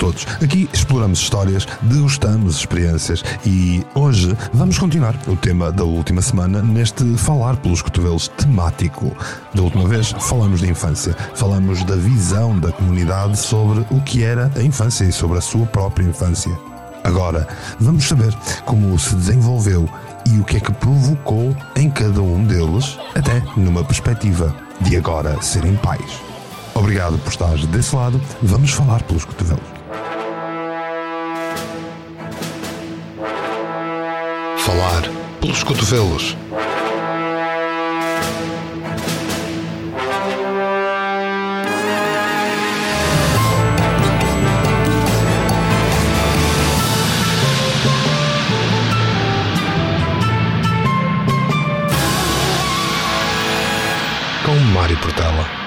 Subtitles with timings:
[0.00, 0.26] todos.
[0.42, 7.04] Aqui exploramos histórias, degustamos experiências e hoje vamos continuar o tema da última semana neste
[7.18, 9.14] Falar pelos Cotovelos temático.
[9.54, 14.50] Da última vez falamos de infância, falamos da visão da comunidade sobre o que era
[14.56, 16.50] a infância e sobre a sua própria infância.
[17.04, 17.46] Agora,
[17.78, 19.88] vamos saber como se desenvolveu
[20.26, 25.40] e o que é que provocou em cada um deles, até numa perspectiva de agora
[25.42, 26.20] serem pais.
[26.74, 28.20] Obrigado por estares desse lado.
[28.42, 29.79] Vamos falar pelos cotovelos.
[34.70, 35.02] Falar
[35.40, 36.36] pelos cotovelos.
[54.44, 55.59] Com Mário Portela.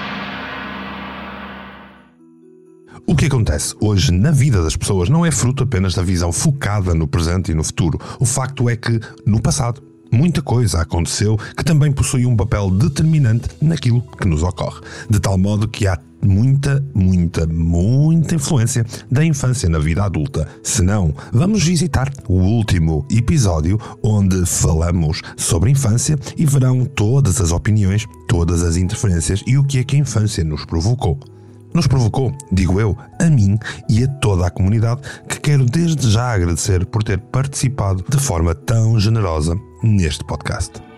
[3.24, 7.08] Que acontece hoje na vida das pessoas não é fruto apenas da visão focada no
[7.08, 7.98] presente e no futuro.
[8.20, 13.48] O facto é que, no passado, muita coisa aconteceu que também possui um papel determinante
[13.62, 14.82] naquilo que nos ocorre.
[15.08, 20.46] De tal modo que há muita, muita, muita influência da infância na vida adulta.
[20.62, 27.52] Se não, vamos visitar o último episódio onde falamos sobre infância e verão todas as
[27.52, 31.18] opiniões, todas as interferências e o que é que a infância nos provocou
[31.74, 33.58] nos provocou, digo eu, a mim
[33.88, 38.54] e a toda a comunidade, que quero desde já agradecer por ter participado de forma
[38.54, 40.93] tão generosa neste podcast.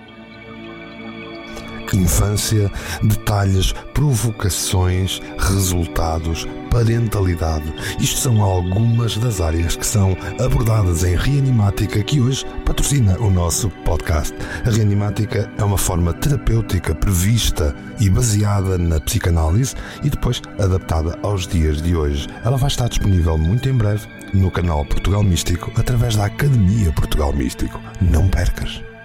[1.94, 2.70] Infância,
[3.02, 7.72] detalhes, provocações, resultados, parentalidade.
[8.00, 13.70] Isto são algumas das áreas que são abordadas em Reanimática, que hoje patrocina o nosso
[13.84, 14.34] podcast.
[14.64, 21.46] A Reanimática é uma forma terapêutica prevista e baseada na psicanálise e depois adaptada aos
[21.46, 22.26] dias de hoje.
[22.44, 27.32] Ela vai estar disponível muito em breve no canal Portugal Místico através da Academia Portugal
[27.32, 27.80] Místico.
[28.00, 28.95] Não percas!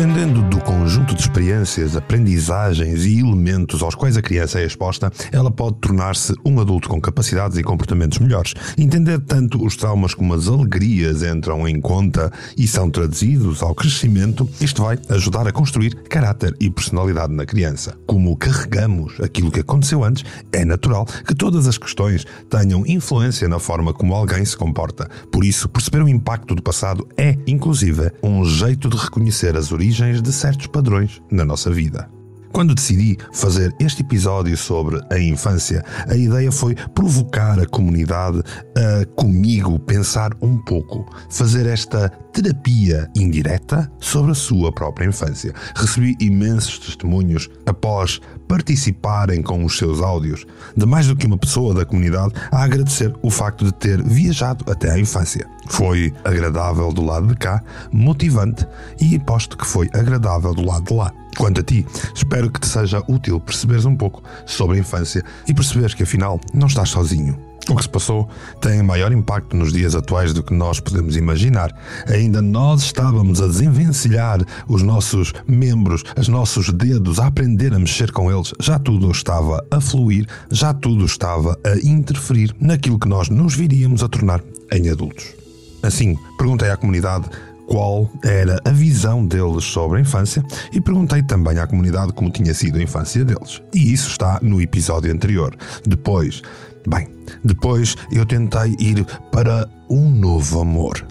[0.00, 5.50] Dependendo do conjunto de experiências, aprendizagens e elementos aos quais a criança é exposta, ela
[5.50, 8.54] pode tornar-se um adulto com capacidades e comportamentos melhores.
[8.78, 14.48] Entender tanto os traumas como as alegrias entram em conta e são traduzidos ao crescimento,
[14.58, 17.94] isto vai ajudar a construir caráter e personalidade na criança.
[18.06, 23.58] Como carregamos aquilo que aconteceu antes, é natural que todas as questões tenham influência na
[23.58, 25.06] forma como alguém se comporta.
[25.30, 29.89] Por isso, perceber o impacto do passado é, inclusive, um jeito de reconhecer as origens
[30.22, 32.08] de certos padrões na nossa vida.
[32.52, 38.42] Quando decidi fazer este episódio sobre a infância, a ideia foi provocar a comunidade
[38.76, 45.54] a, comigo, pensar um pouco, fazer esta terapia indireta sobre a sua própria infância.
[45.76, 50.44] Recebi imensos testemunhos após participarem com os seus áudios,
[50.76, 54.64] de mais do que uma pessoa da comunidade a agradecer o facto de ter viajado
[54.70, 55.46] até à infância.
[55.70, 58.66] Foi agradável do lado de cá, motivante
[59.00, 61.12] e aposto que foi agradável do lado de lá.
[61.38, 65.54] Quanto a ti, espero que te seja útil perceberes um pouco sobre a infância e
[65.54, 67.38] perceberes que afinal não estás sozinho.
[67.68, 68.28] O que se passou
[68.60, 71.72] tem maior impacto nos dias atuais do que nós podemos imaginar.
[72.08, 78.10] Ainda nós estávamos a desenvencilhar os nossos membros, os nossos dedos, a aprender a mexer
[78.10, 78.52] com eles.
[78.60, 84.02] Já tudo estava a fluir, já tudo estava a interferir naquilo que nós nos viríamos
[84.02, 84.42] a tornar
[84.72, 85.39] em adultos.
[85.82, 87.28] Assim, perguntei à comunidade
[87.70, 92.52] qual era a visão deles sobre a infância e perguntei também à comunidade como tinha
[92.52, 93.62] sido a infância deles.
[93.72, 95.56] E isso está no episódio anterior.
[95.86, 96.42] Depois,
[96.86, 97.08] bem,
[97.44, 101.06] depois eu tentei ir para um novo amor.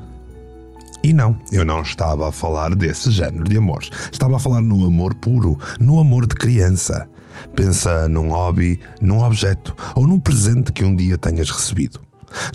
[1.02, 3.90] E não, eu não estava a falar desse género de amores.
[4.12, 7.08] Estava a falar no amor puro, no amor de criança.
[7.56, 12.02] Pensa num hobby, num objeto ou num presente que um dia tenhas recebido.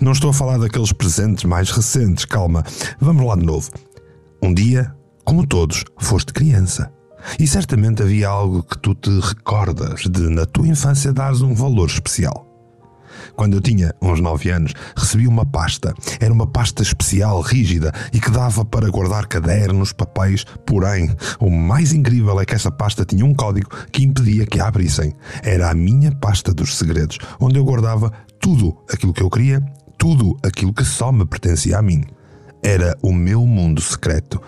[0.01, 2.65] Não estou a falar daqueles presentes mais recentes, calma.
[3.01, 3.71] Vamos lá de novo.
[4.43, 4.95] Um dia,
[5.25, 6.93] como todos, foste criança.
[7.39, 11.89] E certamente havia algo que tu te recordas de, na tua infância, dares um valor
[11.89, 12.55] especial.
[13.37, 15.95] Quando eu tinha uns 9 anos, recebi uma pasta.
[16.21, 20.45] Era uma pasta especial, rígida e que dava para guardar cadernos, papéis.
[20.67, 24.69] Porém, o mais incrível é que essa pasta tinha um código que impedia que a
[24.69, 25.15] abrissem.
[25.43, 28.13] Era a minha pasta dos segredos, onde eu guardava
[28.45, 29.63] tudo aquilo que eu queria,
[29.97, 32.05] tudo aquilo que só me pertencia a mim.
[32.63, 34.39] Era o meu mundo secreto,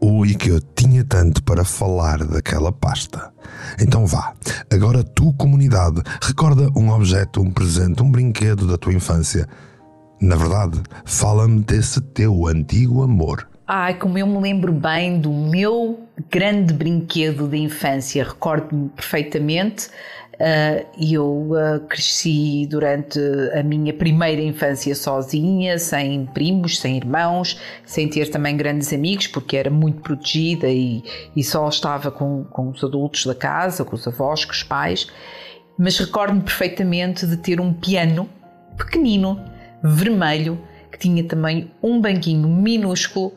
[0.00, 3.32] o e que eu tinha tanto para falar daquela pasta.
[3.80, 4.34] Então vá,
[4.68, 9.48] agora tu, comunidade, recorda um objeto, um presente, um brinquedo da tua infância.
[10.20, 13.46] Na verdade, fala-me desse teu antigo amor.
[13.68, 19.90] Ai, como eu me lembro bem do meu grande brinquedo de infância, recordo-me perfeitamente.
[20.34, 23.20] Uh, eu uh, cresci durante
[23.56, 29.56] a minha primeira infância sozinha, sem primos, sem irmãos, sem ter também grandes amigos, porque
[29.56, 31.04] era muito protegida e,
[31.36, 35.06] e só estava com, com os adultos da casa, com os avós, com os pais.
[35.78, 38.28] Mas recordo-me perfeitamente de ter um piano
[38.76, 39.40] pequenino,
[39.82, 40.58] vermelho,
[40.90, 43.32] que tinha também um banquinho minúsculo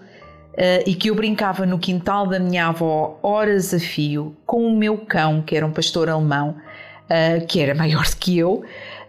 [0.58, 4.76] Uh, e que eu brincava no quintal da minha avó horas a fio com o
[4.76, 6.56] meu cão, que era um pastor alemão,
[7.09, 8.63] uh, que era maior do que eu,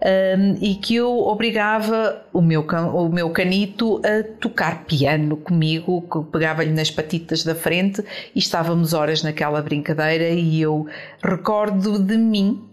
[0.05, 6.31] um, e que eu obrigava o meu, o meu canito a tocar piano comigo, que
[6.31, 8.05] pegava-lhe nas patitas da frente
[8.35, 10.87] e estávamos horas naquela brincadeira e eu
[11.23, 12.68] recordo de mim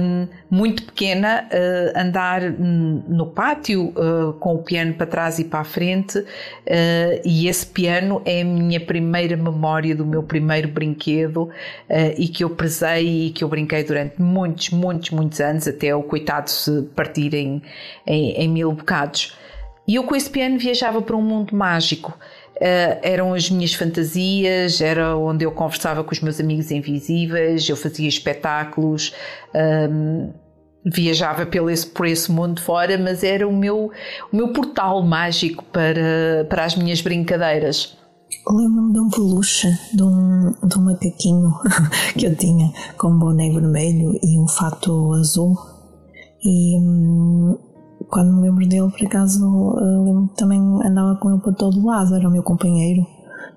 [0.00, 5.60] um, muito pequena, uh, andar no pátio uh, com o piano para trás e para
[5.60, 6.26] a frente, uh,
[7.24, 11.48] e esse piano é a minha primeira memória do meu primeiro brinquedo
[12.16, 16.02] e que eu prezei e que eu brinquei durante muitos, muitos, muitos anos, até o
[16.02, 17.62] coitado se partir em,
[18.06, 19.36] em, em mil bocados.
[19.86, 22.18] E eu com esse piano viajava para um mundo mágico.
[22.56, 27.76] Uh, eram as minhas fantasias, era onde eu conversava com os meus amigos invisíveis, eu
[27.76, 29.12] fazia espetáculos,
[29.90, 30.32] um,
[30.84, 33.90] viajava pelo esse, por esse mundo fora, mas era o meu,
[34.32, 37.96] o meu portal mágico para, para as minhas brincadeiras.
[38.46, 41.52] Lembro-me de um peluche, de um, de um macaquinho
[42.16, 45.56] que eu tinha com um boné vermelho e um fato azul.
[46.42, 47.58] E hum,
[48.10, 49.74] quando me lembro dele, por acaso,
[50.04, 53.06] lembro que também andava com ele para todo lado, era o meu companheiro.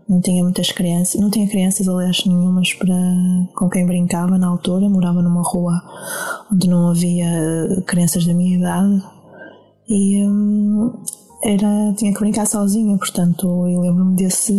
[0.08, 2.96] Não tinha muitas crianças, não tinha crianças, aliás, nenhumas para,
[3.56, 4.88] com quem brincava na altura.
[4.88, 5.82] Morava numa rua
[6.52, 9.04] onde não havia crianças da minha idade
[9.90, 10.94] e hum,
[11.44, 14.54] era, tinha que brincar sozinha, portanto, eu lembro-me desse,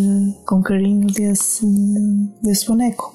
[0.46, 1.66] com carinho, desse,
[2.42, 3.14] desse boneco.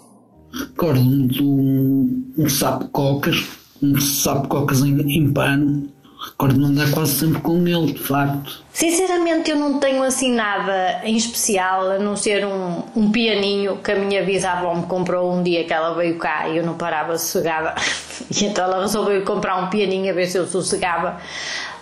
[0.51, 3.47] Recordo-me de um, um sapo cocas,
[3.81, 5.87] um sapo cocas em, em pano,
[6.23, 8.62] Recordo não andar quase sempre com ele, de facto.
[8.73, 13.91] Sinceramente, eu não tenho assim nada em especial, a não ser um, um pianinho que
[13.91, 17.17] a minha bisavó me comprou um dia que ela veio cá e eu não parava
[17.17, 17.75] sossegada.
[18.29, 21.19] E então ela resolveu comprar um pianinho a ver se eu sossegava.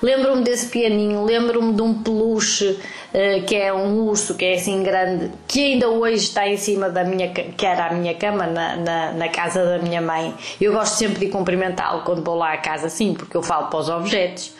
[0.01, 2.79] Lembro-me desse pianinho, lembro-me de um peluche
[3.13, 6.89] uh, que é um urso, que é assim grande, que ainda hoje está em cima
[6.89, 10.33] da minha, que era a minha cama, na, na, na casa da minha mãe.
[10.59, 13.79] Eu gosto sempre de cumprimentá-lo quando vou lá à casa, sim, porque eu falo para
[13.79, 14.53] os objetos.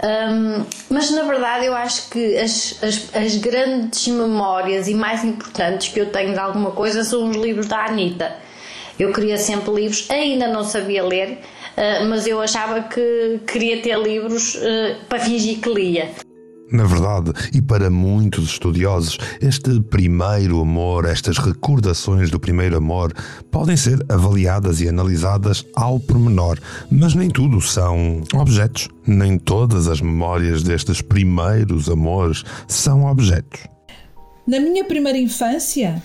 [0.00, 5.88] Um, mas na verdade eu acho que as, as, as, grandes memórias e mais importantes
[5.88, 8.36] que eu tenho de alguma coisa são os livros da Anitta.
[8.96, 11.40] Eu queria sempre livros, ainda não sabia ler,
[11.76, 16.10] uh, mas eu achava que queria ter livros uh, para fingir que lia.
[16.70, 23.14] Na verdade, e para muitos estudiosos, este primeiro amor, estas recordações do primeiro amor,
[23.50, 26.58] podem ser avaliadas e analisadas ao pormenor,
[26.90, 28.88] mas nem tudo são objetos.
[29.06, 33.60] Nem todas as memórias destes primeiros amores são objetos.
[34.46, 36.02] Na minha primeira infância,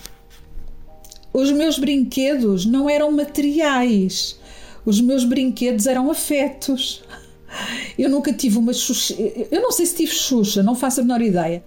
[1.32, 4.38] os meus brinquedos não eram materiais,
[4.86, 7.02] os meus brinquedos eram afetos.
[7.98, 9.14] Eu nunca tive uma Xuxa.
[9.50, 11.64] Eu não sei se tive Xuxa, não faço a menor ideia.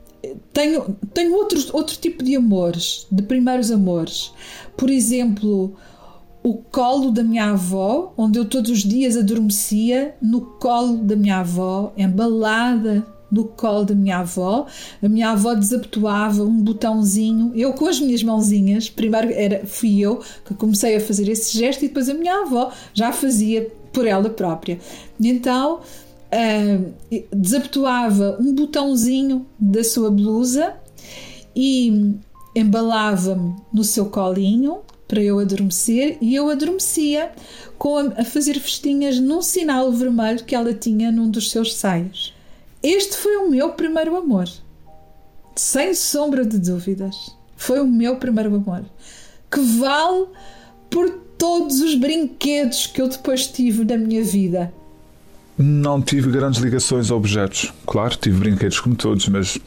[0.51, 4.31] Tenho, tenho outro, outro tipo de amores, de primeiros amores.
[4.75, 5.75] Por exemplo,
[6.43, 11.39] o colo da minha avó, onde eu todos os dias adormecia no colo da minha
[11.39, 14.65] avó, embalada no colo da minha avó.
[15.03, 20.21] A minha avó desabotoava um botãozinho, eu com as minhas mãozinhas, primeiro era, fui eu
[20.45, 24.29] que comecei a fazer esse gesto e depois a minha avó já fazia por ela
[24.29, 24.77] própria.
[25.19, 26.93] Então uh,
[27.35, 30.75] desabotoava um botãozinho da sua blusa
[31.55, 32.15] e
[32.55, 37.31] embalava-me no seu colinho para eu adormecer e eu adormecia
[37.75, 42.35] com a, a fazer festinhas num sinal vermelho que ela tinha num dos seus seios.
[42.83, 44.47] Este foi o meu primeiro amor.
[45.55, 47.35] Sem sombra de dúvidas.
[47.55, 48.85] Foi o meu primeiro amor.
[49.49, 50.27] Que vale
[50.87, 54.71] por todos os brinquedos que eu depois tive na minha vida.
[55.57, 57.73] Não tive grandes ligações a objetos.
[57.85, 59.57] Claro, tive brinquedos como todos, mas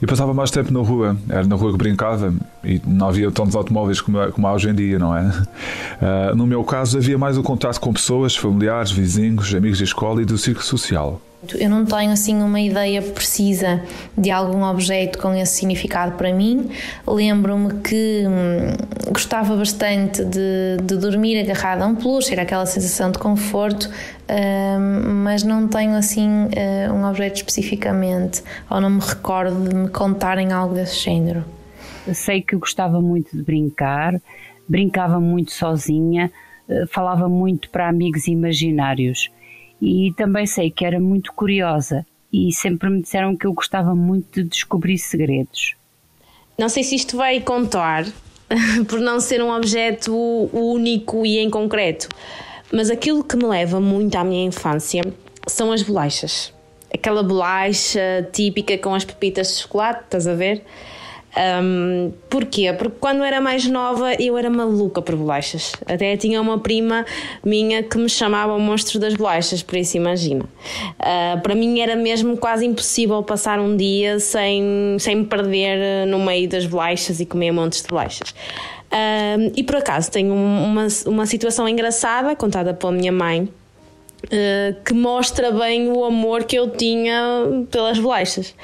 [0.00, 1.16] eu passava mais tempo na rua.
[1.28, 2.34] Era na rua que brincava
[2.66, 5.22] e não havia tantos automóveis como, como há hoje em dia, não é?
[5.22, 10.20] Uh, no meu caso, havia mais o contato com pessoas, familiares, vizinhos, amigos de escola
[10.20, 11.20] e do círculo social.
[11.54, 13.82] Eu não tenho assim uma ideia precisa
[14.16, 16.70] de algum objeto com esse significado para mim.
[17.06, 23.10] Lembro-me que hum, gostava bastante de, de, dormir agarrada a um peluche, era aquela sensação
[23.10, 23.88] de conforto,
[24.28, 29.88] hum, mas não tenho assim uh, um objeto especificamente, ou não me recordo de me
[29.88, 31.44] contarem algo desse género.
[32.14, 34.20] Sei que gostava muito de brincar,
[34.68, 36.30] brincava muito sozinha,
[36.68, 39.30] uh, falava muito para amigos imaginários
[39.80, 44.42] e também sei que era muito curiosa e sempre me disseram que eu gostava muito
[44.42, 45.74] de descobrir segredos.
[46.58, 48.06] Não sei se isto vai contar,
[48.88, 50.14] por não ser um objeto
[50.52, 52.08] único e em concreto,
[52.72, 55.02] mas aquilo que me leva muito à minha infância
[55.46, 56.52] são as bolachas.
[56.92, 60.64] Aquela bolacha típica com as pepitas de chocolate, estás a ver?
[61.36, 62.72] Um, porquê?
[62.72, 65.72] Porque quando era mais nova eu era maluca por bolachas.
[65.86, 67.04] Até tinha uma prima
[67.44, 70.44] minha que me chamava o monstro das bolachas, por isso imagina.
[70.44, 76.18] Uh, para mim era mesmo quase impossível passar um dia sem, sem me perder no
[76.18, 78.34] meio das bolachas e comer montes de bolachas.
[79.54, 83.46] E por acaso tenho uma, uma situação engraçada contada pela minha mãe.
[84.26, 87.14] Uh, que mostra bem o amor que eu tinha
[87.70, 88.54] pelas bolachas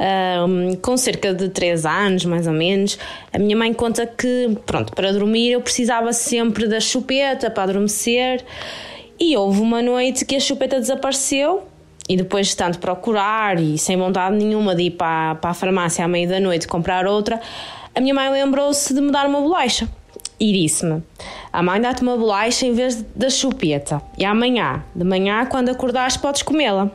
[0.00, 2.98] um, com cerca de 3 anos, mais ou menos,
[3.32, 8.42] a minha mãe conta que, pronto, para dormir eu precisava sempre da chupeta para adormecer.
[9.18, 11.64] E houve uma noite que a chupeta desapareceu
[12.08, 16.02] e depois de tanto procurar e sem vontade nenhuma de ir para, para a farmácia
[16.02, 17.38] à meia da noite comprar outra,
[17.94, 19.86] a minha mãe lembrou-se de me dar uma bolacha
[20.40, 21.02] e disse-me:
[21.52, 26.16] A mãe dá-te uma bolacha em vez da chupeta, e amanhã, de manhã, quando acordares,
[26.16, 26.90] podes comê-la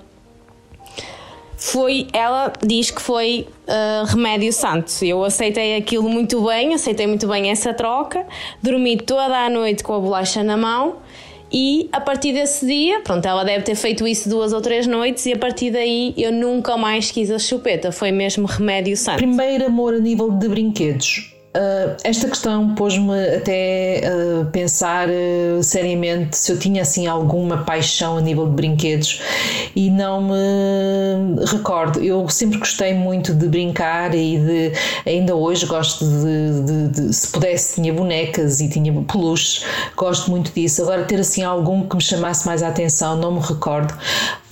[1.58, 4.92] foi, ela diz que foi uh, remédio santo.
[5.04, 8.26] Eu aceitei aquilo muito bem, aceitei muito bem essa troca,
[8.62, 10.98] dormi toda a noite com a bolacha na mão
[11.52, 15.26] e a partir desse dia, pronto, ela deve ter feito isso duas ou três noites
[15.26, 19.18] e a partir daí eu nunca mais quis a chupeta, foi mesmo remédio santo.
[19.18, 21.35] Primeiro amor a nível de brinquedos.
[21.56, 28.18] Uh, esta questão pôs-me até uh, pensar uh, seriamente se eu tinha assim alguma paixão
[28.18, 29.22] a nível de brinquedos
[29.74, 32.04] e não me recordo.
[32.04, 34.72] Eu sempre gostei muito de brincar e de
[35.06, 39.64] ainda hoje gosto de, de, de se pudesse tinha bonecas e tinha peluches,
[39.96, 40.82] gosto muito disso.
[40.82, 43.94] Agora ter assim algum que me chamasse mais a atenção, não me recordo.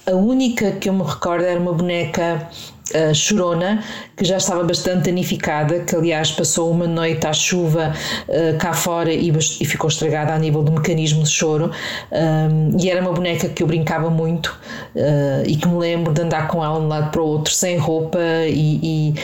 [0.05, 2.48] A única que eu me recordo era uma boneca
[2.92, 3.84] uh, chorona,
[4.16, 7.94] que já estava bastante danificada, que aliás passou uma noite à chuva
[8.28, 11.72] uh, cá fora e, e, ficou estragada a nível do mecanismo de choro.
[12.12, 14.48] Um, e era uma boneca que eu brincava muito
[14.96, 17.54] uh, e que me lembro de andar com ela de um lado para o outro
[17.54, 19.16] sem roupa e, e,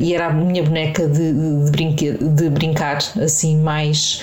[0.00, 1.32] e era a minha boneca de,
[1.64, 4.22] de, brinque, de brincar assim mais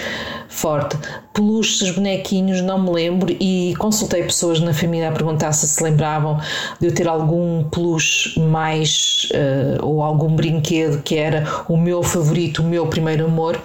[0.57, 0.97] forte.
[1.33, 6.39] Peluches, bonequinhos, não me lembro e consultei pessoas na família a perguntar se se lembravam
[6.79, 12.61] de eu ter algum peluche mais uh, ou algum brinquedo que era o meu favorito,
[12.61, 13.61] o meu primeiro amor.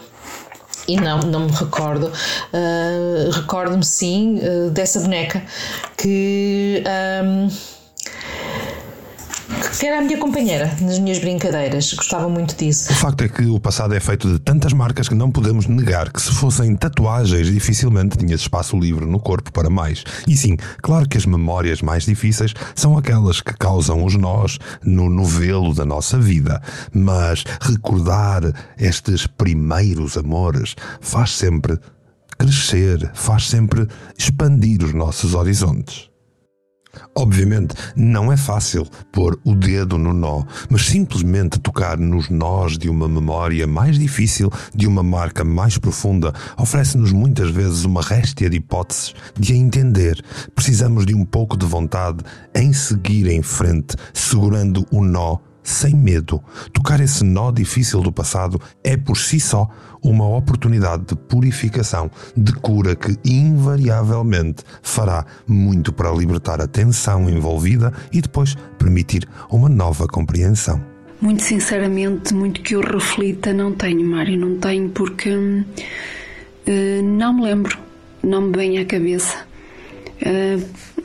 [0.86, 2.06] E não, não me recordo.
[2.08, 5.42] Uh, Recordo-me sim uh, dessa boneca
[5.96, 6.82] que.
[7.24, 7.71] Um,
[9.78, 12.92] que era a minha companheira nas minhas brincadeiras, gostava muito disso.
[12.92, 16.12] O facto é que o passado é feito de tantas marcas que não podemos negar
[16.12, 20.04] que se fossem tatuagens, dificilmente tinha espaço livre no corpo para mais.
[20.26, 25.08] E sim, claro que as memórias mais difíceis são aquelas que causam os nós no
[25.08, 26.60] novelo da nossa vida,
[26.92, 28.42] mas recordar
[28.78, 31.78] estes primeiros amores faz sempre
[32.38, 33.86] crescer, faz sempre
[34.18, 36.11] expandir os nossos horizontes.
[37.16, 42.88] Obviamente, não é fácil pôr o dedo no nó, mas simplesmente tocar nos nós de
[42.88, 48.56] uma memória mais difícil, de uma marca mais profunda, oferece-nos muitas vezes uma réstia de
[48.56, 50.22] hipóteses de a entender.
[50.54, 56.42] Precisamos de um pouco de vontade em seguir em frente, segurando o nó sem medo.
[56.72, 59.68] Tocar esse nó difícil do passado é por si só
[60.02, 67.92] uma oportunidade de purificação, de cura que invariavelmente fará muito para libertar a tensão envolvida
[68.12, 70.82] e depois permitir uma nova compreensão.
[71.20, 77.44] Muito sinceramente, muito que eu reflita, não tenho, Mário, não tenho, porque uh, não me
[77.44, 77.78] lembro,
[78.24, 79.46] não me vem à cabeça.
[80.20, 80.64] Uh,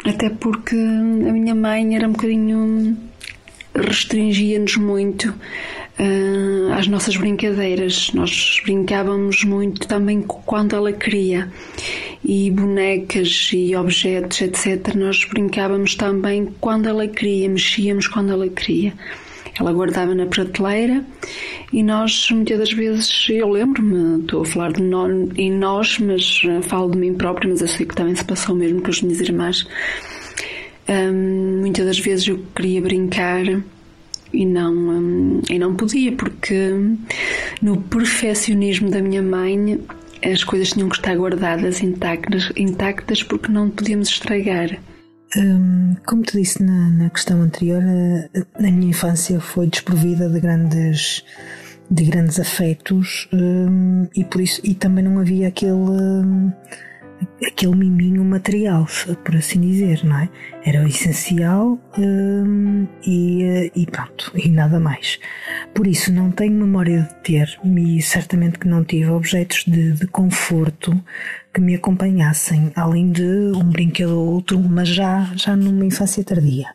[0.10, 2.98] até porque a minha mãe era um bocadinho
[3.76, 8.12] restringia-nos muito uh, às nossas brincadeiras.
[8.14, 11.52] Nós brincávamos muito também quando ela queria.
[12.24, 14.96] E bonecas e objetos, etc.
[14.96, 18.94] Nós brincávamos também quando ela queria, mexíamos quando ela queria.
[19.60, 21.04] ela guardava na prateleira
[21.72, 24.82] e nós, muitas das vezes, eu lembro-me, estou a falar de
[25.36, 28.56] em nós, mas uh, falo de mim própria, mas eu sei que também se passou
[28.56, 29.68] mesmo com as minhas irmãs.
[30.90, 33.44] Um, muitas das vezes eu queria brincar
[34.34, 36.72] e não, um, e não podia, porque
[37.62, 39.80] no perfeccionismo da minha mãe
[40.24, 44.80] as coisas tinham que estar guardadas intactas, intactas porque não podíamos estragar.
[45.36, 50.40] Hum, como te disse na, na questão anterior, a, a, minha infância foi desprovida de
[50.40, 51.24] grandes
[51.90, 55.74] de grandes afetos hum, e por isso e também não havia aquele
[57.46, 58.88] aquele miminho material,
[59.24, 60.30] por assim dizer, não é?
[60.64, 65.20] Era o essencial hum, e, e, pronto, e nada mais.
[65.74, 70.08] Por isso não tenho memória de ter, e certamente que não tive objetos de, de
[70.08, 70.94] conforto
[71.54, 76.68] que me acompanhassem, além de um brinquedo ou outro, mas já, já numa infância tardia.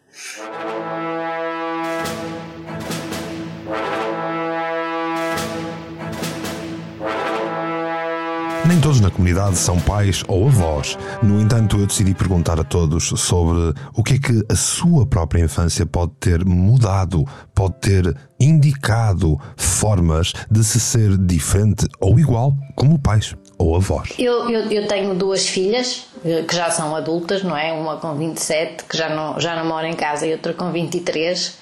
[8.73, 10.97] Nem todos na comunidade são pais ou avós.
[11.23, 15.43] No entanto, eu decidi perguntar a todos sobre o que é que a sua própria
[15.43, 17.23] infância pode ter mudado,
[17.55, 24.09] pode ter indicado formas de se ser diferente ou igual como pais ou avós.
[24.19, 27.75] Eu, eu, eu tenho duas filhas eh, que já são adultas, não é?
[27.75, 31.59] Uma com 27, que já não, já não mora em casa, e outra com 23.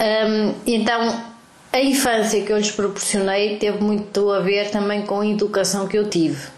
[0.00, 1.35] Um, então
[1.76, 5.98] a infância que eu lhes proporcionei teve muito a ver também com a educação que
[5.98, 6.48] eu tive.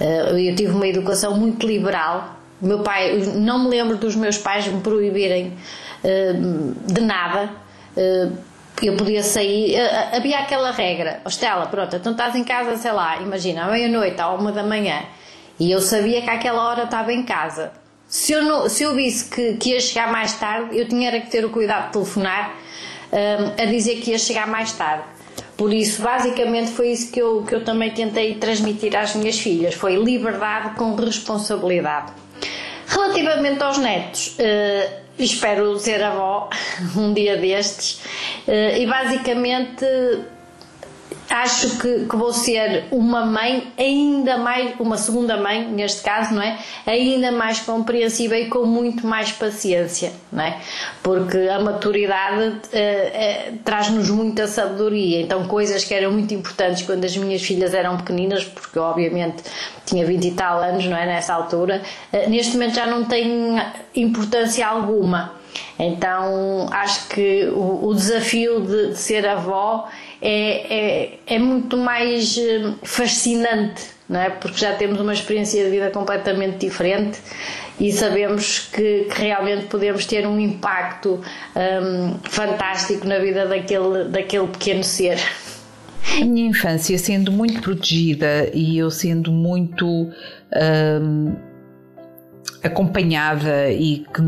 [0.00, 2.36] Eh, eu tive uma educação muito liberal.
[2.60, 5.52] meu pai, não me lembro dos meus pais me proibirem
[6.04, 6.32] eh,
[6.86, 7.50] de nada.
[7.96, 8.28] Eh,
[8.82, 9.76] eu podia sair,
[10.12, 14.30] havia aquela regra, Estela, pronto, então estás em casa, sei lá, imagina, à meia-noite, à
[14.30, 15.02] uma da manhã,
[15.60, 17.70] e eu sabia que àquela hora estava em casa.
[18.08, 21.30] Se eu, não, se eu visse que, que ia chegar mais tarde, eu tinha que
[21.30, 22.56] ter o cuidado de telefonar
[23.58, 25.04] a dizer que ia chegar mais tarde.
[25.56, 29.74] Por isso, basicamente, foi isso que eu, que eu também tentei transmitir às minhas filhas:
[29.74, 32.12] foi liberdade com responsabilidade.
[32.86, 36.50] Relativamente aos netos, uh, espero ser avó
[36.96, 38.00] um dia destes,
[38.48, 39.86] uh, e basicamente
[41.32, 46.42] acho que, que, vou ser uma mãe ainda mais, uma segunda mãe, neste caso, não
[46.42, 46.58] é?
[46.86, 50.58] Ainda mais compreensiva e com muito mais paciência, não é?
[51.02, 52.80] Porque a maturidade eh,
[53.14, 55.22] eh, traz-nos muita sabedoria.
[55.22, 59.42] Então, coisas que eram muito importantes quando as minhas filhas eram pequeninas, porque obviamente
[59.86, 61.06] tinha 20 e tal anos, não é?
[61.06, 61.80] Nessa altura,
[62.12, 63.58] eh, neste momento já não tem
[63.94, 65.41] importância alguma.
[65.78, 69.88] Então, acho que o, o desafio de, de ser avó
[70.20, 74.30] é, é, é muito mais eh, fascinante, não é?
[74.30, 77.18] porque já temos uma experiência de vida completamente diferente
[77.80, 81.20] e sabemos que, que realmente podemos ter um impacto
[81.56, 85.18] um, fantástico na vida daquele, daquele pequeno ser.
[86.20, 91.34] A minha infância sendo muito protegida e eu sendo muito um,
[92.62, 94.22] acompanhada e que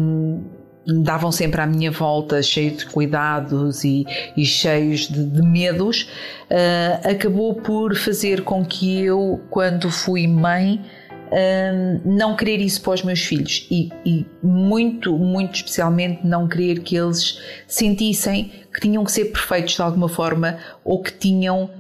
[0.87, 4.05] davam sempre à minha volta cheios de cuidados e,
[4.37, 6.09] e cheios de, de medos,
[6.51, 10.85] uh, acabou por fazer com que eu, quando fui mãe,
[11.29, 16.81] uh, não querer isso para os meus filhos e, e, muito, muito especialmente não querer
[16.81, 21.71] que eles sentissem que tinham que ser perfeitos de alguma forma ou que tinham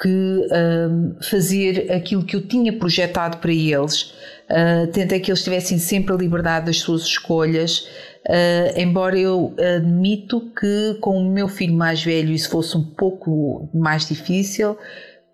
[0.00, 4.12] que uh, fazer aquilo que eu tinha projetado para eles.
[4.50, 7.88] Uh, tentei que eles tivessem sempre a liberdade das suas escolhas,
[8.26, 13.68] Uh, embora eu admito que com o meu filho mais velho isso fosse um pouco
[13.74, 14.78] mais difícil,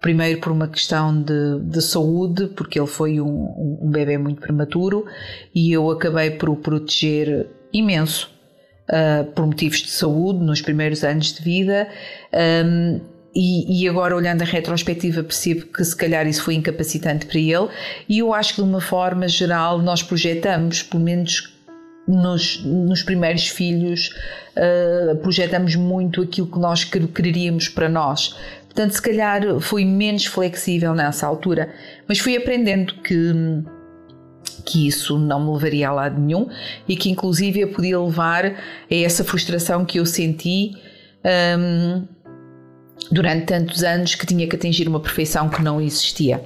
[0.00, 5.06] primeiro por uma questão de, de saúde, porque ele foi um, um bebê muito prematuro
[5.54, 8.28] e eu acabei por o proteger imenso
[8.88, 11.88] uh, por motivos de saúde nos primeiros anos de vida.
[12.64, 13.00] Um,
[13.32, 17.68] e, e, agora olhando a retrospectiva percebo que se calhar isso foi incapacitante para ele
[18.08, 21.46] e eu acho que de uma forma geral nós projetamos, pelo menos
[22.10, 24.10] nos, nos primeiros filhos
[24.56, 28.36] uh, projetamos muito aquilo que nós quereríamos para nós.
[28.64, 31.70] Portanto, se calhar fui menos flexível nessa altura,
[32.06, 33.32] mas fui aprendendo que
[34.64, 36.48] que isso não me levaria a lado nenhum
[36.86, 38.54] e que inclusive eu podia levar a
[38.90, 40.72] essa frustração que eu senti
[41.58, 42.06] um,
[43.10, 46.42] durante tantos anos que tinha que atingir uma perfeição que não existia.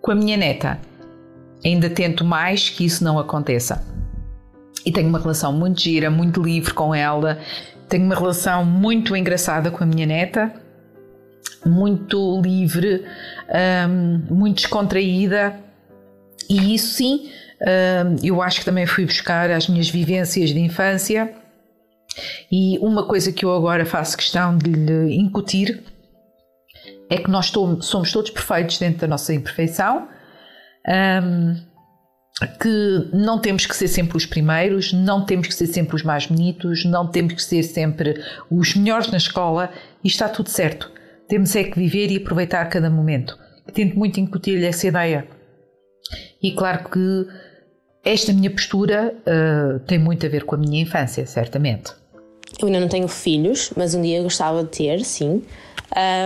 [0.00, 0.78] Com a minha neta,
[1.64, 3.84] ainda tento mais que isso não aconteça
[4.84, 7.38] e tenho uma relação muito gira, muito livre com ela.
[7.88, 10.52] Tenho uma relação muito engraçada com a minha neta,
[11.64, 13.04] muito livre,
[13.88, 15.58] um, muito descontraída,
[16.48, 21.32] e isso sim, um, eu acho que também fui buscar as minhas vivências de infância.
[22.50, 25.80] E uma coisa que eu agora faço questão de lhe incutir
[27.08, 30.08] é que nós somos todos perfeitos dentro da nossa imperfeição,
[30.88, 31.56] um,
[32.60, 36.26] que não temos que ser sempre os primeiros, não temos que ser sempre os mais
[36.26, 39.70] bonitos, não temos que ser sempre os melhores na escola
[40.02, 40.90] e está tudo certo.
[41.28, 43.38] Temos é que viver e aproveitar cada momento.
[43.74, 45.28] tento muito incutir-lhe essa ideia.
[46.42, 47.26] E claro que
[48.04, 51.92] esta minha postura uh, tem muito a ver com a minha infância, certamente.
[52.58, 55.42] Eu ainda não tenho filhos, mas um dia gostava de ter, sim.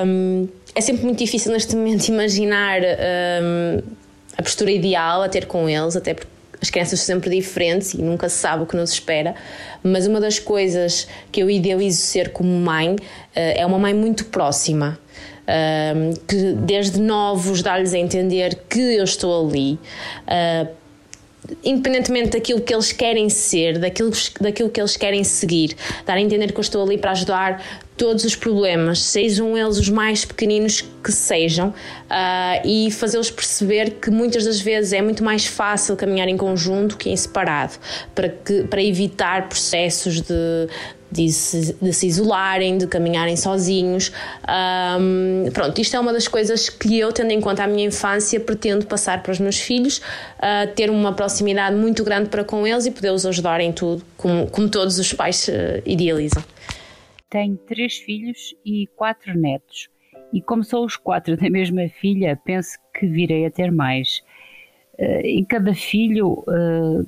[0.06, 3.82] Um, é sempre muito difícil neste momento imaginar um,
[4.36, 8.02] a postura ideal a ter com eles, até porque as crianças são sempre diferentes e
[8.02, 9.34] nunca se sabe o que nos espera.
[9.82, 12.98] Mas uma das coisas que eu idealizo ser como mãe uh,
[13.34, 14.98] é uma mãe muito próxima.
[15.44, 19.78] Uh, que desde novos dá-lhes a entender que eu estou ali,
[20.26, 20.68] uh,
[21.62, 25.76] independentemente daquilo que eles querem ser, daquilo, daquilo que eles querem seguir,
[26.06, 27.62] dar a entender que eu estou ali para ajudar
[27.96, 34.10] todos os problemas, sejam eles os mais pequeninos que sejam, uh, e fazê-los perceber que
[34.10, 37.74] muitas das vezes é muito mais fácil caminhar em conjunto que em separado,
[38.14, 40.68] para, que, para evitar processos de,
[41.14, 44.10] de se, de se isolarem, de caminharem sozinhos.
[45.00, 48.40] Um, pronto, isto é uma das coisas que eu, tendo em conta a minha infância,
[48.40, 52.84] pretendo passar para os meus filhos, uh, ter uma proximidade muito grande para com eles
[52.86, 56.42] e poder-os ajudar em tudo, como, como todos os pais uh, idealizam.
[57.30, 59.88] Tenho três filhos e quatro netos.
[60.32, 64.20] E como são os quatro da mesma filha, penso que virei a ter mais.
[64.98, 67.06] Uh, em cada filho uh,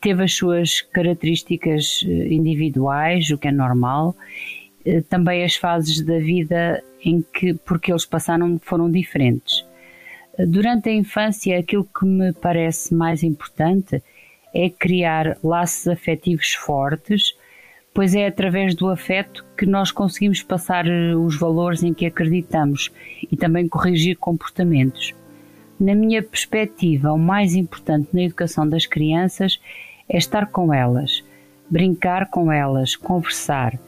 [0.00, 4.16] teve as suas características eh, individuais, o que é normal,
[4.84, 9.64] eh, também as fases da vida em que, porque eles passaram, foram diferentes.
[10.38, 14.02] Eh, durante a infância, aquilo que me parece mais importante
[14.54, 17.36] é criar laços afetivos fortes,
[17.92, 22.90] pois é através do afeto que nós conseguimos passar os valores em que acreditamos
[23.30, 25.14] e também corrigir comportamentos.
[25.78, 29.58] Na minha perspectiva, o mais importante na educação das crianças
[30.10, 31.24] é estar com elas,
[31.70, 33.78] brincar com elas, conversar,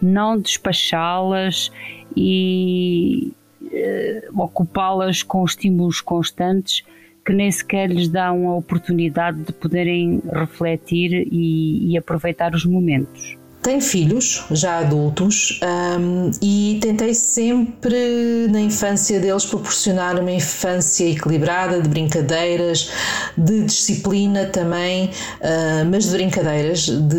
[0.00, 1.70] não despachá-las
[2.16, 6.82] e uh, ocupá-las com estímulos constantes
[7.24, 13.36] que nem sequer lhes dão a oportunidade de poderem refletir e, e aproveitar os momentos.
[13.66, 15.58] Tenho filhos, já adultos,
[15.98, 22.92] um, e tentei sempre na infância deles proporcionar uma infância equilibrada, de brincadeiras,
[23.36, 25.06] de disciplina também,
[25.40, 27.16] uh, mas de brincadeiras, de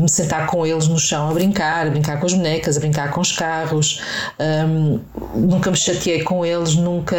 [0.00, 3.10] me sentar com eles no chão a brincar, a brincar com as bonecas, a brincar
[3.10, 4.00] com os carros.
[4.38, 5.00] Um,
[5.34, 7.16] nunca me chateei com eles, nunca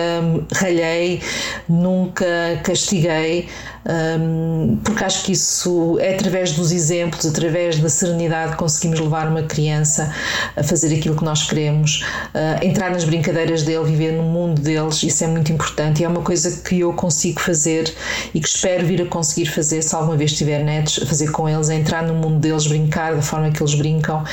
[0.54, 1.22] ralhei,
[1.68, 2.26] nunca
[2.64, 3.50] castiguei
[3.88, 9.44] um, porque acho que isso é através dos exemplos, através da serenidade, conseguimos levar uma
[9.44, 10.14] criança
[10.56, 15.02] a fazer aquilo que nós queremos, uh, entrar nas brincadeiras dele, viver no mundo deles,
[15.04, 17.94] isso é muito importante e é uma coisa que eu consigo fazer
[18.34, 21.70] e que espero vir a conseguir fazer se alguma vez tiver netos, fazer com eles,
[21.70, 24.24] é entrar no mundo deles, brincar da forma que eles brincam.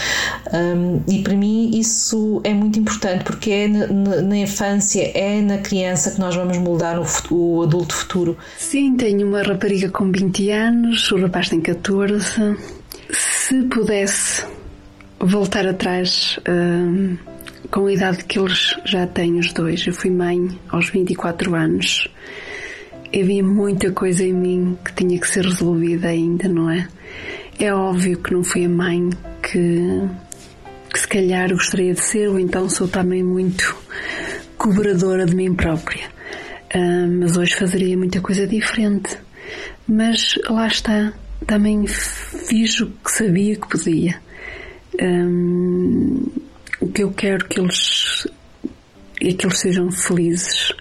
[0.52, 5.40] Um, e para mim isso é muito importante porque é na, na, na infância, é
[5.40, 8.36] na criança que nós vamos moldar o, o adulto futuro.
[8.58, 12.56] Sim, tenho uma rapariga com 20 anos, o rapaz tem 14.
[13.10, 14.44] Se pudesse
[15.20, 17.18] voltar atrás uh,
[17.70, 22.08] com a idade que eles já têm, os dois, eu fui mãe aos 24 anos.
[23.08, 26.88] Havia muita coisa em mim que tinha que ser resolvida ainda, não é?
[27.58, 29.10] É óbvio que não fui a mãe
[29.42, 30.08] que,
[30.92, 33.76] que se calhar gostaria de ser, ou então sou também muito
[34.56, 36.08] cobradora de mim própria.
[36.74, 39.16] Uh, mas hoje fazeria muita coisa diferente.
[39.86, 41.12] Mas lá está,
[41.46, 44.20] também fiz o que sabia que podia.
[45.00, 46.26] Um,
[46.80, 48.26] o que eu quero que eles
[49.20, 50.72] é que eles sejam felizes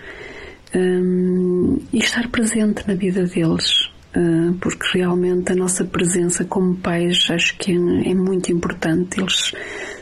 [0.75, 7.27] um, e estar presente na vida deles, uh, porque realmente a nossa presença como pais
[7.29, 9.19] acho que é, é muito importante.
[9.19, 9.53] Eles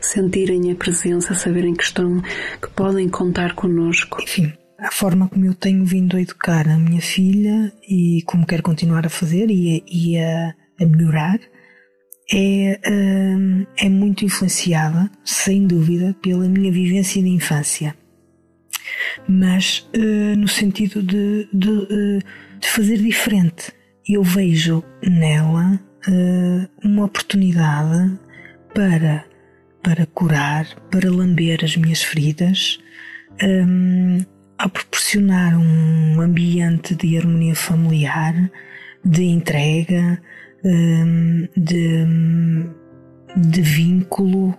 [0.01, 2.21] sentirem a presença, saberem que estão,
[2.61, 4.21] que podem contar connosco.
[4.21, 8.63] Enfim, a forma como eu tenho vindo a educar a minha filha e como quero
[8.63, 11.39] continuar a fazer e a, e a, a melhorar
[12.33, 17.95] é, hum, é muito influenciada, sem dúvida, pela minha vivência de infância.
[19.27, 22.19] Mas uh, no sentido de, de, uh,
[22.59, 23.71] de, fazer diferente.
[24.07, 25.79] Eu vejo nela
[26.83, 28.17] uma oportunidade
[28.73, 29.23] para,
[29.83, 32.79] para curar, para lamber as minhas feridas,
[33.43, 34.17] um,
[34.61, 38.51] a proporcionar um ambiente de harmonia familiar,
[39.03, 40.21] de entrega,
[40.63, 42.05] hum, de,
[43.35, 44.55] de vínculo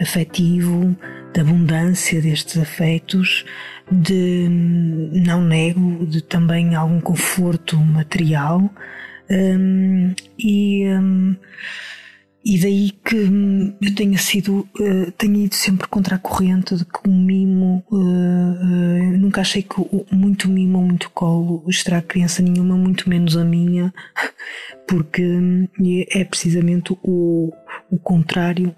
[0.00, 0.96] afetivo,
[1.32, 3.44] de abundância destes afetos,
[3.92, 8.68] de não nego, de também algum conforto material
[9.30, 11.36] um, e um,
[12.42, 16.86] e daí que hum, eu tenha sido, uh, tenho ido sempre contra a corrente de
[16.86, 19.76] que o mimo, uh, uh, nunca achei que
[20.10, 23.92] muito mimo ou muito colo estraga criança nenhuma, muito menos a minha,
[24.88, 25.68] porque hum,
[26.10, 27.52] é precisamente o,
[27.90, 28.74] o contrário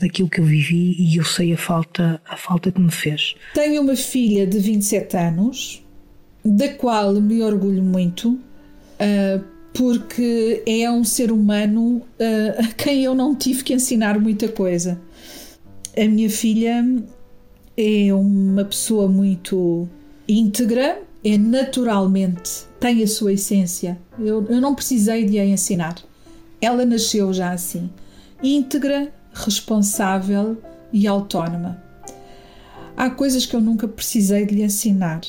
[0.00, 3.34] daquilo que eu vivi e eu sei a falta, a falta que me fez.
[3.52, 5.84] Tenho uma filha de 27 anos,
[6.42, 8.40] da qual me orgulho muito,
[9.72, 15.00] porque é um ser humano uh, a quem eu não tive que ensinar muita coisa.
[15.96, 16.84] A minha filha
[17.76, 19.88] é uma pessoa muito
[20.28, 23.98] íntegra, é naturalmente, tem a sua essência.
[24.18, 25.96] Eu, eu não precisei de a ensinar.
[26.60, 27.90] Ela nasceu já assim,
[28.42, 30.56] íntegra, responsável
[30.92, 31.82] e autónoma.
[32.96, 35.20] Há coisas que eu nunca precisei de lhe ensinar.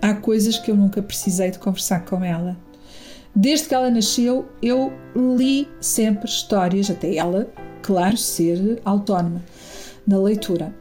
[0.00, 2.56] Há coisas que eu nunca precisei de conversar com ela.
[3.34, 7.48] Desde que ela nasceu, eu li sempre histórias, até ela,
[7.82, 9.42] claro, ser autónoma
[10.06, 10.72] na leitura.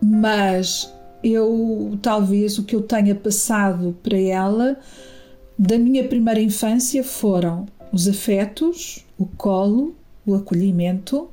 [0.00, 0.92] Mas
[1.24, 4.78] eu, talvez, o que eu tenha passado para ela
[5.58, 11.28] da minha primeira infância foram os afetos, o colo, o acolhimento,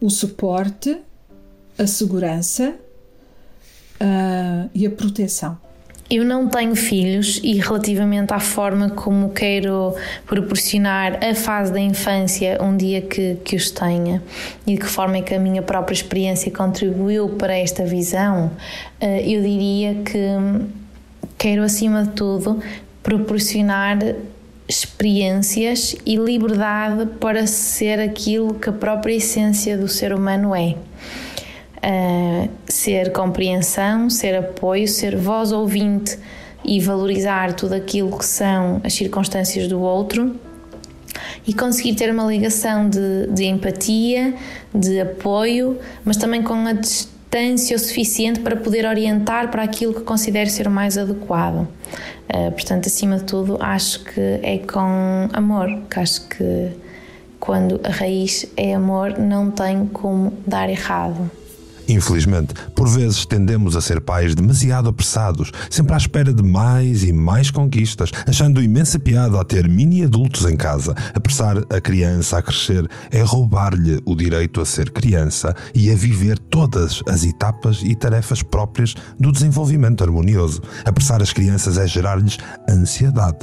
[0.00, 0.96] o suporte,
[1.78, 2.76] a segurança
[4.00, 5.58] uh, e a proteção.
[6.10, 9.94] Eu não tenho filhos e, relativamente à forma como quero
[10.26, 14.20] proporcionar a fase da infância um dia que, que os tenha
[14.66, 18.50] e de que forma é que a minha própria experiência contribuiu para esta visão,
[19.00, 20.18] eh, eu diria que
[21.38, 22.60] quero, acima de tudo,
[23.04, 23.98] proporcionar
[24.68, 30.74] experiências e liberdade para ser aquilo que a própria essência do ser humano é
[31.84, 36.18] uh, ser compreensão, ser apoio, ser voz ouvinte
[36.64, 40.36] e valorizar tudo aquilo que são as circunstâncias do outro
[41.46, 44.34] e conseguir ter uma ligação de, de empatia,
[44.74, 50.00] de apoio, mas também com a distância o suficiente para poder orientar para aquilo que
[50.00, 51.66] considero ser o mais adequado.
[52.28, 56.70] Uh, portanto, acima de tudo, acho que é com amor, que acho que
[57.38, 61.30] quando a raiz é amor, não tem como dar errado.
[61.90, 67.12] Infelizmente, por vezes tendemos a ser pais demasiado apressados, sempre à espera de mais e
[67.12, 70.94] mais conquistas, achando imensa piada a ter mini-adultos em casa.
[71.12, 76.38] Apressar a criança a crescer é roubar-lhe o direito a ser criança e a viver
[76.38, 80.62] todas as etapas e tarefas próprias do desenvolvimento harmonioso.
[80.84, 83.38] Apressar as crianças é gerar-lhes ansiedade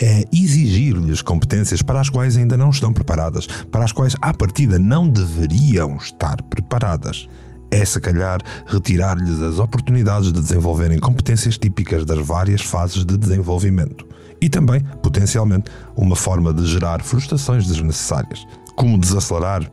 [0.00, 4.78] é exigir-lhes competências para as quais ainda não estão preparadas, para as quais à partida
[4.78, 7.28] não deveriam estar preparadas
[7.70, 14.06] é, se calhar, retirar-lhes as oportunidades de desenvolverem competências típicas das várias fases de desenvolvimento.
[14.40, 18.46] E também, potencialmente, uma forma de gerar frustrações desnecessárias.
[18.76, 19.70] Como desacelerar?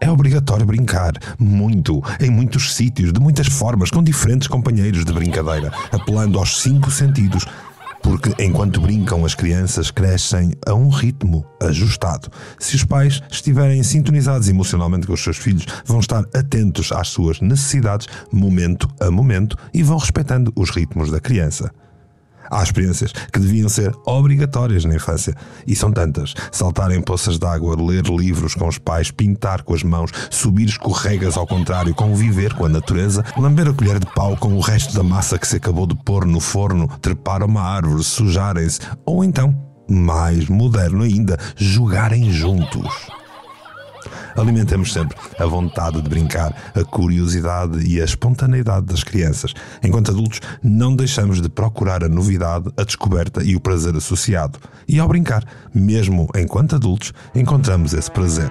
[0.00, 5.72] É obrigatório brincar, muito, em muitos sítios, de muitas formas, com diferentes companheiros de brincadeira,
[5.90, 7.46] apelando aos cinco sentidos,
[8.04, 12.30] porque enquanto brincam, as crianças crescem a um ritmo ajustado.
[12.58, 17.40] Se os pais estiverem sintonizados emocionalmente com os seus filhos, vão estar atentos às suas
[17.40, 21.72] necessidades, momento a momento, e vão respeitando os ritmos da criança.
[22.54, 25.34] Há experiências que deviam ser obrigatórias na infância.
[25.66, 29.74] E são tantas: saltar em poças de água, ler livros com os pais, pintar com
[29.74, 34.36] as mãos, subir escorregas ao contrário, conviver com a natureza, lamber a colher de pau
[34.36, 38.04] com o resto da massa que se acabou de pôr no forno, trepar uma árvore,
[38.04, 39.52] sujarem-se, ou então,
[39.90, 42.86] mais moderno ainda, jogarem juntos.
[44.36, 49.54] Alimentemos sempre a vontade de brincar, a curiosidade e a espontaneidade das crianças.
[49.82, 54.58] Enquanto adultos, não deixamos de procurar a novidade, a descoberta e o prazer associado.
[54.88, 58.50] E ao brincar, mesmo enquanto adultos, encontramos esse prazer.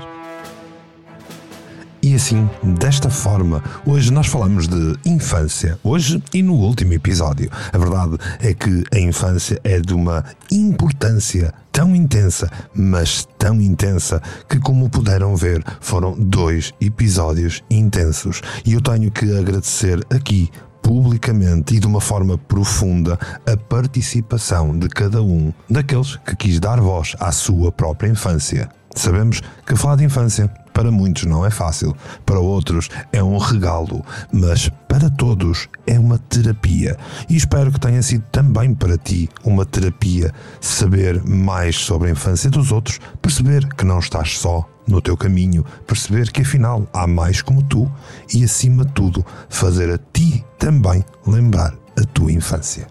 [2.04, 5.80] E assim, desta forma, hoje nós falamos de infância.
[5.82, 7.50] Hoje e no último episódio.
[7.72, 14.22] A verdade é que a infância é de uma importância tão intensa, mas tão intensa,
[14.50, 18.42] que, como puderam ver, foram dois episódios intensos.
[18.66, 20.52] E eu tenho que agradecer aqui
[20.84, 23.18] publicamente e de uma forma profunda
[23.52, 28.70] a participação de cada um daqueles que quis dar voz à sua própria infância.
[28.96, 34.04] Sabemos que falar de infância para muitos não é fácil, para outros é um regalo,
[34.32, 36.98] mas para todos é uma terapia.
[37.30, 42.50] E espero que tenha sido também para ti uma terapia saber mais sobre a infância
[42.50, 47.42] dos outros, perceber que não estás só no teu caminho, perceber que afinal há mais
[47.42, 47.90] como tu
[48.34, 52.88] e, acima de tudo, fazer a ti também lembrar a tua infância.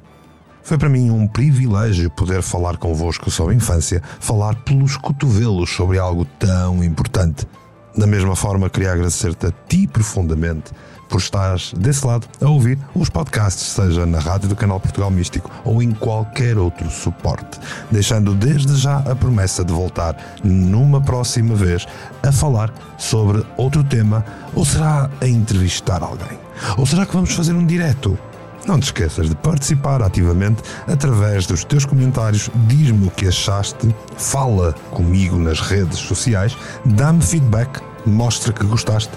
[0.62, 5.98] Foi para mim um privilégio poder falar convosco sobre a infância, falar pelos cotovelos sobre
[5.98, 7.48] algo tão importante.
[7.96, 10.70] Da mesma forma, queria agradecer-te a ti profundamente
[11.08, 15.50] por estares desse lado a ouvir os podcasts, seja na rádio do Canal Portugal Místico
[15.64, 17.58] ou em qualquer outro suporte,
[17.90, 21.86] deixando desde já a promessa de voltar numa próxima vez
[22.22, 24.22] a falar sobre outro tema
[24.54, 26.41] ou será a entrevistar alguém?
[26.76, 28.18] Ou será que vamos fazer um direto?
[28.66, 34.72] Não te esqueças de participar ativamente através dos teus comentários, diz-me o que achaste, fala
[34.92, 39.12] comigo nas redes sociais, dá-me feedback, mostra que gostaste,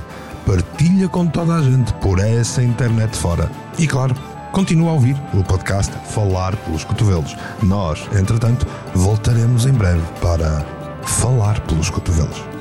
[0.47, 3.49] partilha com toda a gente por essa internet fora.
[3.77, 4.15] E claro,
[4.51, 7.35] continua a ouvir o podcast Falar pelos Cotovelos.
[7.61, 10.65] Nós, entretanto, voltaremos em breve para
[11.03, 12.54] Falar pelos Cotovelos.